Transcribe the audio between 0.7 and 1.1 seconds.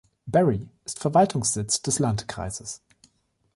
ist